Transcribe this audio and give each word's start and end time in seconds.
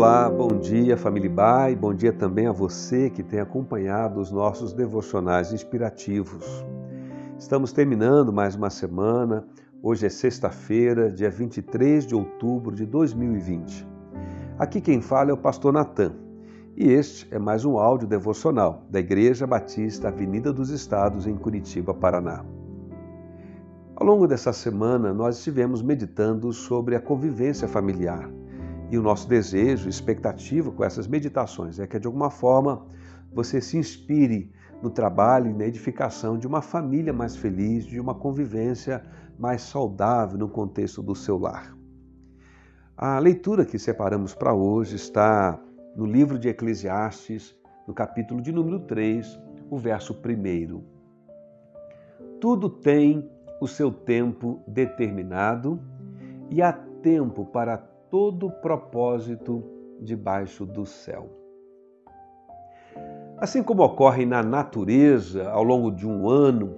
Olá, 0.00 0.30
bom 0.30 0.58
dia 0.58 0.96
família 0.96 1.28
Bai, 1.28 1.76
bom 1.76 1.92
dia 1.92 2.10
também 2.10 2.46
a 2.46 2.52
você 2.52 3.10
que 3.10 3.22
tem 3.22 3.38
acompanhado 3.38 4.18
os 4.18 4.32
nossos 4.32 4.72
devocionais 4.72 5.52
inspirativos. 5.52 6.64
Estamos 7.38 7.70
terminando 7.70 8.32
mais 8.32 8.54
uma 8.54 8.70
semana, 8.70 9.46
hoje 9.82 10.06
é 10.06 10.08
sexta-feira, 10.08 11.10
dia 11.10 11.28
23 11.28 12.06
de 12.06 12.14
outubro 12.14 12.74
de 12.74 12.86
2020. 12.86 13.86
Aqui 14.58 14.80
quem 14.80 15.02
fala 15.02 15.32
é 15.32 15.34
o 15.34 15.36
pastor 15.36 15.70
Natan 15.70 16.14
e 16.74 16.90
este 16.90 17.28
é 17.30 17.38
mais 17.38 17.66
um 17.66 17.76
áudio 17.76 18.08
devocional 18.08 18.86
da 18.88 19.00
Igreja 19.00 19.46
Batista 19.46 20.08
Avenida 20.08 20.50
dos 20.50 20.70
Estados 20.70 21.26
em 21.26 21.36
Curitiba, 21.36 21.92
Paraná. 21.92 22.42
Ao 23.94 24.06
longo 24.06 24.26
dessa 24.26 24.50
semana, 24.50 25.12
nós 25.12 25.36
estivemos 25.36 25.82
meditando 25.82 26.50
sobre 26.54 26.96
a 26.96 27.00
convivência 27.02 27.68
familiar 27.68 28.39
e 28.90 28.98
o 28.98 29.02
nosso 29.02 29.28
desejo, 29.28 29.88
expectativa 29.88 30.70
com 30.72 30.84
essas 30.84 31.06
meditações 31.06 31.78
é 31.78 31.86
que 31.86 31.98
de 31.98 32.06
alguma 32.06 32.28
forma 32.28 32.86
você 33.32 33.60
se 33.60 33.76
inspire 33.78 34.52
no 34.82 34.90
trabalho 34.90 35.50
e 35.50 35.54
na 35.54 35.64
edificação 35.64 36.36
de 36.36 36.46
uma 36.46 36.60
família 36.60 37.12
mais 37.12 37.36
feliz, 37.36 37.84
de 37.84 38.00
uma 38.00 38.14
convivência 38.14 39.04
mais 39.38 39.62
saudável 39.62 40.38
no 40.38 40.48
contexto 40.48 41.02
do 41.02 41.14
seu 41.14 41.38
lar. 41.38 41.76
A 42.96 43.18
leitura 43.18 43.64
que 43.64 43.78
separamos 43.78 44.34
para 44.34 44.52
hoje 44.52 44.96
está 44.96 45.58
no 45.94 46.04
livro 46.04 46.38
de 46.38 46.48
Eclesiastes, 46.48 47.56
no 47.86 47.94
capítulo 47.94 48.42
de 48.42 48.50
número 48.52 48.80
3, 48.80 49.40
o 49.70 49.78
verso 49.78 50.12
1. 50.14 50.82
Tudo 52.40 52.68
tem 52.68 53.30
o 53.60 53.68
seu 53.68 53.92
tempo 53.92 54.62
determinado 54.66 55.80
e 56.50 56.60
há 56.60 56.72
tempo 56.72 57.44
para 57.44 57.78
todo 58.10 58.50
propósito 58.50 59.62
debaixo 60.00 60.66
do 60.66 60.84
céu. 60.84 61.30
Assim 63.38 63.62
como 63.62 63.84
ocorre 63.84 64.26
na 64.26 64.42
natureza 64.42 65.48
ao 65.48 65.62
longo 65.62 65.90
de 65.90 66.06
um 66.06 66.28
ano, 66.28 66.76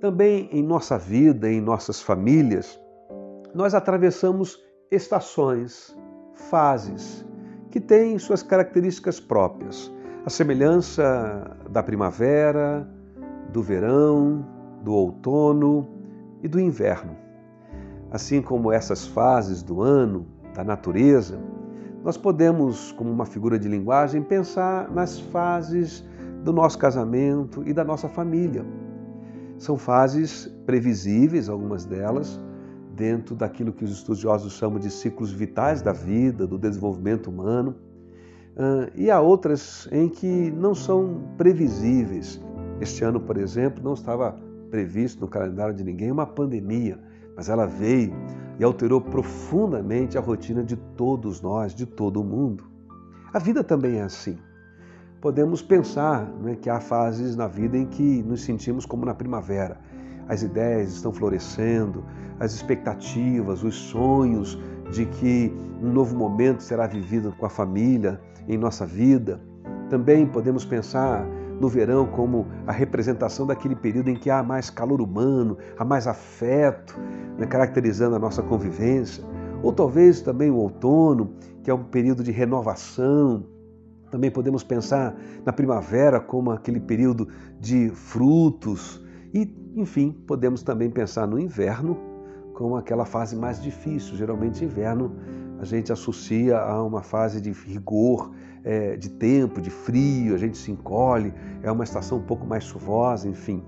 também 0.00 0.48
em 0.52 0.62
nossa 0.62 0.98
vida, 0.98 1.50
em 1.50 1.60
nossas 1.60 2.00
famílias, 2.00 2.78
nós 3.54 3.74
atravessamos 3.74 4.62
estações, 4.90 5.96
fases, 6.34 7.24
que 7.70 7.80
têm 7.80 8.18
suas 8.18 8.42
características 8.42 9.18
próprias. 9.18 9.90
A 10.26 10.30
semelhança 10.30 11.56
da 11.70 11.82
primavera, 11.82 12.88
do 13.50 13.62
verão, 13.62 14.46
do 14.82 14.92
outono 14.92 15.88
e 16.42 16.48
do 16.48 16.60
inverno. 16.60 17.16
Assim 18.10 18.40
como 18.42 18.70
essas 18.70 19.06
fases 19.06 19.62
do 19.62 19.82
ano 19.82 20.34
da 20.54 20.64
natureza, 20.64 21.38
nós 22.02 22.16
podemos, 22.16 22.92
como 22.92 23.10
uma 23.10 23.26
figura 23.26 23.58
de 23.58 23.68
linguagem, 23.68 24.22
pensar 24.22 24.90
nas 24.90 25.18
fases 25.18 26.04
do 26.42 26.52
nosso 26.52 26.78
casamento 26.78 27.62
e 27.66 27.72
da 27.72 27.82
nossa 27.82 28.08
família. 28.08 28.64
São 29.58 29.76
fases 29.76 30.46
previsíveis, 30.66 31.48
algumas 31.48 31.84
delas, 31.84 32.40
dentro 32.94 33.34
daquilo 33.34 33.72
que 33.72 33.84
os 33.84 33.90
estudiosos 33.90 34.52
chamam 34.52 34.78
de 34.78 34.90
ciclos 34.90 35.32
vitais 35.32 35.82
da 35.82 35.92
vida, 35.92 36.46
do 36.46 36.58
desenvolvimento 36.58 37.28
humano. 37.28 37.74
E 38.94 39.10
há 39.10 39.20
outras 39.20 39.88
em 39.90 40.08
que 40.08 40.50
não 40.50 40.74
são 40.74 41.22
previsíveis. 41.36 42.40
Este 42.80 43.02
ano, 43.02 43.18
por 43.18 43.36
exemplo, 43.36 43.82
não 43.82 43.94
estava 43.94 44.36
previsto 44.70 45.20
no 45.20 45.28
calendário 45.28 45.74
de 45.74 45.82
ninguém 45.82 46.10
uma 46.12 46.26
pandemia, 46.26 46.98
mas 47.36 47.48
ela 47.48 47.66
veio 47.66 48.12
e 48.58 48.64
alterou 48.64 49.00
profundamente 49.00 50.16
a 50.16 50.20
rotina 50.20 50.62
de 50.62 50.76
todos 50.76 51.40
nós, 51.40 51.74
de 51.74 51.86
todo 51.86 52.20
o 52.20 52.24
mundo. 52.24 52.64
A 53.32 53.38
vida 53.38 53.64
também 53.64 53.98
é 53.98 54.02
assim. 54.02 54.38
Podemos 55.20 55.62
pensar 55.62 56.26
né, 56.42 56.54
que 56.54 56.68
há 56.68 56.80
fases 56.80 57.34
na 57.34 57.46
vida 57.46 57.76
em 57.76 57.86
que 57.86 58.22
nos 58.22 58.42
sentimos 58.42 58.84
como 58.84 59.06
na 59.06 59.14
primavera. 59.14 59.80
As 60.28 60.42
ideias 60.42 60.92
estão 60.92 61.12
florescendo, 61.12 62.04
as 62.38 62.52
expectativas, 62.52 63.62
os 63.62 63.74
sonhos 63.74 64.58
de 64.90 65.06
que 65.06 65.52
um 65.82 65.92
novo 65.92 66.16
momento 66.16 66.62
será 66.62 66.86
vivido 66.86 67.34
com 67.38 67.46
a 67.46 67.50
família 67.50 68.20
em 68.46 68.56
nossa 68.56 68.86
vida. 68.86 69.40
Também 69.88 70.26
podemos 70.26 70.64
pensar 70.64 71.26
no 71.64 71.68
verão 71.68 72.06
como 72.06 72.46
a 72.66 72.72
representação 72.72 73.46
daquele 73.46 73.74
período 73.74 74.10
em 74.10 74.14
que 74.14 74.28
há 74.28 74.42
mais 74.42 74.68
calor 74.68 75.00
humano, 75.00 75.56
há 75.78 75.84
mais 75.84 76.06
afeto, 76.06 76.94
né, 77.38 77.46
caracterizando 77.46 78.14
a 78.14 78.18
nossa 78.18 78.42
convivência. 78.42 79.24
Ou 79.62 79.72
talvez 79.72 80.20
também 80.20 80.50
o 80.50 80.56
outono, 80.56 81.32
que 81.62 81.70
é 81.70 81.74
um 81.74 81.84
período 81.84 82.22
de 82.22 82.30
renovação. 82.30 83.46
Também 84.10 84.30
podemos 84.30 84.62
pensar 84.62 85.16
na 85.42 85.54
primavera 85.54 86.20
como 86.20 86.50
aquele 86.50 86.78
período 86.78 87.28
de 87.58 87.88
frutos. 87.88 89.02
E, 89.32 89.50
enfim, 89.74 90.12
podemos 90.26 90.62
também 90.62 90.90
pensar 90.90 91.26
no 91.26 91.38
inverno 91.38 91.96
como 92.52 92.76
aquela 92.76 93.06
fase 93.06 93.34
mais 93.34 93.60
difícil. 93.62 94.16
Geralmente, 94.16 94.62
inverno 94.62 95.16
a 95.64 95.66
gente 95.66 95.90
associa 95.90 96.58
a 96.58 96.82
uma 96.82 97.02
fase 97.02 97.40
de 97.40 97.50
rigor, 97.50 98.30
é, 98.62 98.96
de 98.96 99.08
tempo, 99.08 99.60
de 99.62 99.70
frio, 99.70 100.34
a 100.34 100.38
gente 100.38 100.58
se 100.58 100.70
encolhe, 100.70 101.32
é 101.62 101.72
uma 101.72 101.84
estação 101.84 102.18
um 102.18 102.22
pouco 102.22 102.46
mais 102.46 102.64
chuvosa, 102.64 103.26
enfim. 103.26 103.64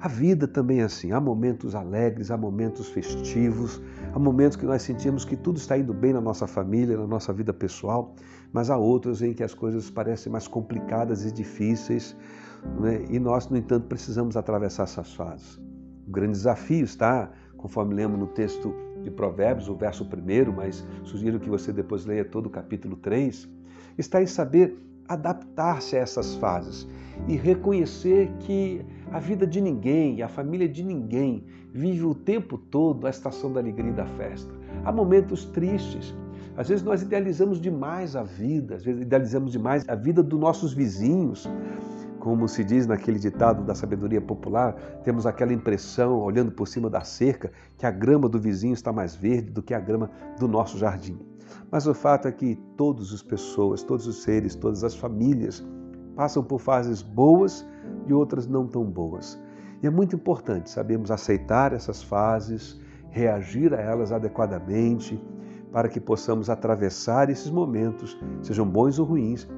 A 0.00 0.08
vida 0.08 0.48
também 0.48 0.80
é 0.80 0.82
assim, 0.82 1.12
há 1.12 1.20
momentos 1.20 1.76
alegres, 1.76 2.32
há 2.32 2.36
momentos 2.36 2.88
festivos, 2.88 3.80
há 4.12 4.18
momentos 4.18 4.56
que 4.56 4.66
nós 4.66 4.82
sentimos 4.82 5.24
que 5.24 5.36
tudo 5.36 5.58
está 5.58 5.78
indo 5.78 5.94
bem 5.94 6.12
na 6.12 6.20
nossa 6.20 6.48
família, 6.48 6.96
na 6.96 7.06
nossa 7.06 7.32
vida 7.32 7.52
pessoal, 7.52 8.12
mas 8.52 8.68
há 8.68 8.76
outros 8.76 9.22
em 9.22 9.32
que 9.32 9.44
as 9.44 9.54
coisas 9.54 9.88
parecem 9.90 10.32
mais 10.32 10.48
complicadas 10.48 11.24
e 11.24 11.30
difíceis, 11.30 12.16
né? 12.80 13.04
e 13.08 13.20
nós, 13.20 13.48
no 13.48 13.56
entanto, 13.56 13.86
precisamos 13.86 14.36
atravessar 14.36 14.82
essas 14.82 15.14
fases. 15.14 15.56
O 16.08 16.10
grande 16.10 16.32
desafio 16.32 16.84
está, 16.84 17.30
conforme 17.56 17.94
lemos 17.94 18.18
no 18.18 18.26
texto 18.26 18.74
de 19.02 19.10
Provérbios, 19.10 19.68
o 19.68 19.74
verso 19.74 20.04
primeiro, 20.04 20.52
mas 20.52 20.84
sugiro 21.04 21.40
que 21.40 21.48
você 21.48 21.72
depois 21.72 22.04
leia 22.04 22.24
todo 22.24 22.46
o 22.46 22.50
capítulo 22.50 22.96
3, 22.96 23.48
está 23.98 24.22
em 24.22 24.26
saber 24.26 24.78
adaptar-se 25.08 25.96
a 25.96 26.00
essas 26.00 26.34
fases 26.36 26.86
e 27.28 27.36
reconhecer 27.36 28.30
que 28.40 28.84
a 29.10 29.18
vida 29.18 29.46
de 29.46 29.60
ninguém 29.60 30.22
a 30.22 30.28
família 30.28 30.68
de 30.68 30.82
ninguém 30.82 31.44
vive 31.72 32.04
o 32.04 32.14
tempo 32.14 32.56
todo 32.56 33.06
a 33.06 33.10
estação 33.10 33.52
da 33.52 33.60
alegria 33.60 33.90
e 33.90 33.94
da 33.94 34.06
festa. 34.06 34.52
Há 34.84 34.92
momentos 34.92 35.44
tristes. 35.46 36.14
Às 36.56 36.68
vezes 36.68 36.84
nós 36.84 37.00
idealizamos 37.00 37.60
demais 37.60 38.14
a 38.14 38.22
vida, 38.22 38.74
às 38.74 38.84
vezes 38.84 39.02
idealizamos 39.02 39.52
demais 39.52 39.88
a 39.88 39.94
vida 39.94 40.22
dos 40.22 40.38
nossos 40.38 40.74
vizinhos, 40.74 41.48
como 42.22 42.46
se 42.46 42.62
diz 42.62 42.86
naquele 42.86 43.18
ditado 43.18 43.64
da 43.64 43.74
sabedoria 43.74 44.20
popular, 44.20 44.74
temos 45.02 45.26
aquela 45.26 45.52
impressão, 45.52 46.20
olhando 46.20 46.52
por 46.52 46.68
cima 46.68 46.88
da 46.88 47.00
cerca, 47.00 47.50
que 47.76 47.84
a 47.84 47.90
grama 47.90 48.28
do 48.28 48.38
vizinho 48.38 48.74
está 48.74 48.92
mais 48.92 49.16
verde 49.16 49.50
do 49.50 49.60
que 49.60 49.74
a 49.74 49.80
grama 49.80 50.08
do 50.38 50.46
nosso 50.46 50.78
jardim. 50.78 51.18
Mas 51.68 51.84
o 51.88 51.92
fato 51.92 52.28
é 52.28 52.30
que 52.30 52.54
todas 52.76 53.12
as 53.12 53.24
pessoas, 53.24 53.82
todos 53.82 54.06
os 54.06 54.22
seres, 54.22 54.54
todas 54.54 54.84
as 54.84 54.94
famílias 54.94 55.66
passam 56.14 56.44
por 56.44 56.60
fases 56.60 57.02
boas 57.02 57.66
e 58.06 58.12
outras 58.12 58.46
não 58.46 58.68
tão 58.68 58.84
boas. 58.84 59.36
E 59.82 59.88
é 59.88 59.90
muito 59.90 60.14
importante 60.14 60.70
sabermos 60.70 61.10
aceitar 61.10 61.72
essas 61.72 62.04
fases, 62.04 62.80
reagir 63.10 63.74
a 63.74 63.80
elas 63.80 64.12
adequadamente, 64.12 65.20
para 65.72 65.88
que 65.88 65.98
possamos 65.98 66.48
atravessar 66.48 67.30
esses 67.30 67.50
momentos, 67.50 68.16
sejam 68.42 68.64
bons 68.64 69.00
ou 69.00 69.06
ruins, 69.06 69.48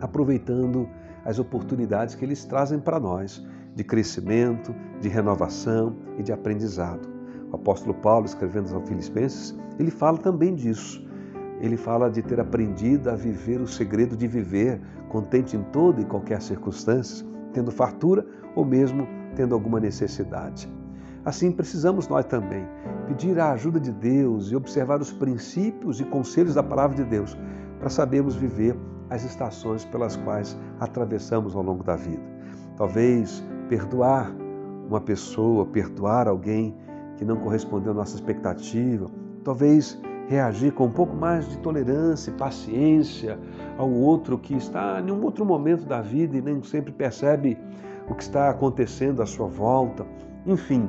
aproveitando 0.00 0.86
as 1.24 1.38
oportunidades 1.38 2.14
que 2.14 2.24
eles 2.24 2.44
trazem 2.44 2.78
para 2.78 3.00
nós 3.00 3.44
de 3.74 3.82
crescimento, 3.82 4.74
de 5.00 5.08
renovação 5.08 5.96
e 6.18 6.22
de 6.22 6.32
aprendizado. 6.32 7.08
O 7.50 7.56
apóstolo 7.56 7.94
Paulo, 7.94 8.26
escrevendo 8.26 8.74
aos 8.74 8.88
Filipenses, 8.88 9.56
ele 9.78 9.90
fala 9.90 10.18
também 10.18 10.54
disso. 10.54 11.04
Ele 11.60 11.76
fala 11.76 12.10
de 12.10 12.22
ter 12.22 12.40
aprendido 12.40 13.10
a 13.10 13.14
viver 13.14 13.60
o 13.60 13.66
segredo 13.66 14.16
de 14.16 14.26
viver 14.26 14.80
contente 15.08 15.56
em 15.56 15.62
toda 15.64 16.00
e 16.00 16.04
qualquer 16.04 16.42
circunstância, 16.42 17.26
tendo 17.52 17.70
fartura 17.70 18.26
ou 18.54 18.64
mesmo 18.64 19.06
tendo 19.34 19.54
alguma 19.54 19.80
necessidade. 19.80 20.70
Assim 21.24 21.50
precisamos 21.50 22.06
nós 22.06 22.26
também 22.26 22.66
pedir 23.06 23.38
a 23.38 23.52
ajuda 23.52 23.80
de 23.80 23.90
Deus 23.90 24.50
e 24.50 24.56
observar 24.56 25.00
os 25.00 25.12
princípios 25.12 26.00
e 26.00 26.04
conselhos 26.04 26.54
da 26.54 26.62
palavra 26.62 26.96
de 26.96 27.04
Deus 27.04 27.36
para 27.78 27.88
sabermos 27.88 28.34
viver 28.34 28.76
as 29.14 29.24
estações 29.24 29.84
pelas 29.84 30.16
quais 30.16 30.58
atravessamos 30.80 31.54
ao 31.54 31.62
longo 31.62 31.84
da 31.84 31.96
vida. 31.96 32.22
Talvez 32.76 33.42
perdoar 33.68 34.34
uma 34.88 35.00
pessoa, 35.00 35.64
perdoar 35.64 36.28
alguém 36.28 36.76
que 37.16 37.24
não 37.24 37.36
correspondeu 37.36 37.92
à 37.92 37.94
nossa 37.94 38.16
expectativa, 38.16 39.08
talvez 39.44 39.98
reagir 40.26 40.72
com 40.72 40.86
um 40.86 40.90
pouco 40.90 41.14
mais 41.14 41.48
de 41.48 41.58
tolerância 41.58 42.30
e 42.30 42.34
paciência 42.34 43.38
ao 43.78 43.90
outro 43.90 44.38
que 44.38 44.54
está 44.54 45.00
em 45.00 45.10
um 45.10 45.22
outro 45.22 45.44
momento 45.44 45.86
da 45.86 46.00
vida 46.00 46.36
e 46.36 46.42
nem 46.42 46.62
sempre 46.62 46.92
percebe 46.92 47.56
o 48.08 48.14
que 48.14 48.22
está 48.22 48.50
acontecendo 48.50 49.22
à 49.22 49.26
sua 49.26 49.46
volta. 49.46 50.04
Enfim, 50.46 50.88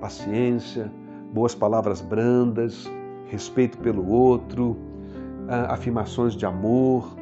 paciência, 0.00 0.90
boas 1.32 1.54
palavras 1.54 2.00
brandas, 2.00 2.90
respeito 3.26 3.78
pelo 3.78 4.10
outro, 4.10 4.76
ah, 5.48 5.74
afirmações 5.74 6.34
de 6.34 6.44
amor, 6.44 7.19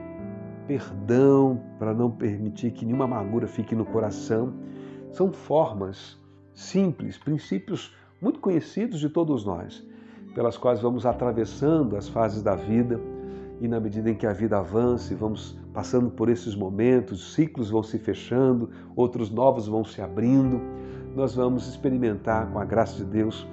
perdão 0.68 1.58
para 1.78 1.94
não 1.94 2.10
permitir 2.10 2.70
que 2.72 2.84
nenhuma 2.84 3.06
amargura 3.06 3.48
fique 3.48 3.74
no 3.74 3.86
coração. 3.86 4.52
São 5.10 5.32
formas 5.32 6.18
simples, 6.54 7.16
princípios 7.16 7.96
muito 8.20 8.38
conhecidos 8.38 9.00
de 9.00 9.08
todos 9.08 9.46
nós, 9.46 9.82
pelas 10.34 10.58
quais 10.58 10.80
vamos 10.80 11.06
atravessando 11.06 11.96
as 11.96 12.08
fases 12.08 12.42
da 12.42 12.54
vida 12.54 13.00
e 13.60 13.66
na 13.66 13.80
medida 13.80 14.10
em 14.10 14.14
que 14.14 14.26
a 14.26 14.32
vida 14.32 14.58
avança 14.58 15.12
e 15.12 15.16
vamos 15.16 15.58
passando 15.72 16.10
por 16.10 16.28
esses 16.28 16.54
momentos, 16.54 17.32
ciclos 17.32 17.70
vão 17.70 17.82
se 17.82 17.98
fechando, 17.98 18.70
outros 18.94 19.30
novos 19.30 19.66
vão 19.66 19.84
se 19.84 20.02
abrindo, 20.02 20.60
nós 21.16 21.34
vamos 21.34 21.66
experimentar 21.66 22.50
com 22.52 22.58
a 22.58 22.64
graça 22.64 22.96
de 22.96 23.04
Deus 23.04 23.46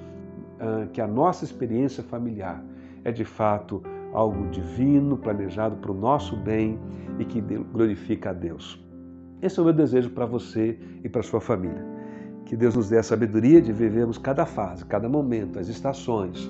ah, 0.60 0.88
que 0.92 1.00
a 1.00 1.08
nossa 1.08 1.46
experiência 1.46 2.04
familiar 2.04 2.62
é 3.04 3.12
de 3.12 3.24
fato 3.24 3.82
algo 4.16 4.48
divino, 4.50 5.18
planejado 5.18 5.76
para 5.76 5.92
o 5.92 5.94
nosso 5.94 6.38
bem 6.38 6.80
e 7.20 7.26
que 7.26 7.42
glorifica 7.42 8.30
a 8.30 8.34
Deus. 8.34 8.82
Esse 9.42 9.60
é 9.60 9.62
o 9.62 9.66
meu 9.66 9.74
desejo 9.74 10.10
para 10.12 10.26
você 10.26 10.80
e 11.04 11.10
para 11.10 11.22
sua 11.22 11.42
família. 11.42 11.86
Que 12.46 12.56
Deus 12.56 12.76
nos 12.76 12.90
dê 12.90 12.98
a 12.98 13.04
sabedoria 13.04 13.62
de 13.62 13.74
vivermos 13.74 14.18
cada 14.18 14.46
fase, 14.46 14.86
cada 14.86 15.10
momento, 15.10 15.60
as 15.60 15.68
estações, 15.68 16.50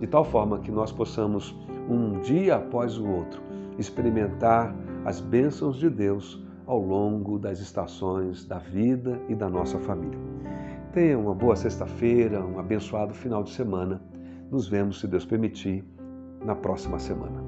de 0.00 0.06
tal 0.06 0.24
forma 0.24 0.60
que 0.60 0.70
nós 0.70 0.90
possamos, 0.90 1.54
um 1.88 2.20
dia 2.20 2.56
após 2.56 2.96
o 2.96 3.06
outro, 3.06 3.42
experimentar 3.78 4.74
as 5.04 5.20
bênçãos 5.20 5.76
de 5.76 5.90
Deus 5.90 6.42
ao 6.66 6.80
longo 6.80 7.38
das 7.38 7.60
estações 7.60 8.46
da 8.46 8.58
vida 8.58 9.20
e 9.28 9.34
da 9.34 9.50
nossa 9.50 9.78
família. 9.78 10.18
Tenha 10.92 11.18
uma 11.18 11.34
boa 11.34 11.56
sexta-feira, 11.56 12.44
um 12.44 12.58
abençoado 12.58 13.12
final 13.12 13.42
de 13.42 13.50
semana. 13.50 14.00
Nos 14.50 14.68
vemos, 14.68 15.00
se 15.00 15.08
Deus 15.08 15.24
permitir, 15.24 15.84
na 16.44 16.54
próxima 16.54 16.98
semana. 16.98 17.41